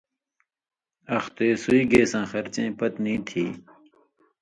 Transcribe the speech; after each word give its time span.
اخ 1.15 1.25
تے 1.35 1.47
سُوئ 1.61 1.81
گیساں 1.91 2.25
خرچَیں 2.31 2.71
پتہۡ 2.79 3.17
تھی 3.27 3.43
یی؟ 3.45 3.47